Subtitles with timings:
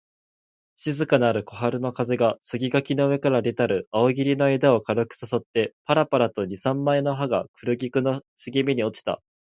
[0.77, 9.21] 静かなる小春の風が、杉垣の上から出たる梧桐の枝を軽く誘ってばらばらと二三枚の葉が枯菊の茂みに落ちた